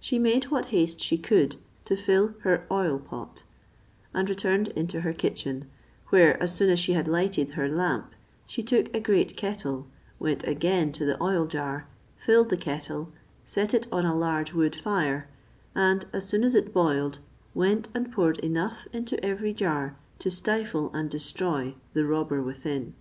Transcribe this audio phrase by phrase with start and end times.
[0.00, 3.44] She made what haste she could to fill her oil pot,
[4.12, 5.70] and returned into her kitchen;
[6.08, 8.12] where, as soon as she had lighted her lamp,
[8.44, 9.86] she took a great kettle,
[10.18, 11.86] went again to the oil jar,
[12.16, 13.12] filled the kettle,
[13.46, 15.28] set it on a large wood fire,
[15.76, 17.20] and as soon as it boiled
[17.54, 22.94] went and poured enough into every jar to stifle and destroy the robber within.